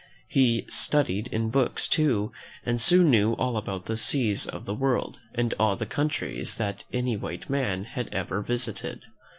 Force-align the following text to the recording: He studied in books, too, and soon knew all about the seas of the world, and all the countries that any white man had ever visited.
He 0.29 0.65
studied 0.67 1.27
in 1.27 1.51
books, 1.51 1.87
too, 1.87 2.31
and 2.65 2.81
soon 2.81 3.11
knew 3.11 3.33
all 3.33 3.55
about 3.55 3.85
the 3.85 3.95
seas 3.97 4.47
of 4.47 4.65
the 4.65 4.73
world, 4.73 5.19
and 5.35 5.53
all 5.59 5.75
the 5.75 5.85
countries 5.85 6.55
that 6.55 6.85
any 6.91 7.15
white 7.15 7.51
man 7.51 7.83
had 7.83 8.07
ever 8.07 8.41
visited. 8.41 9.03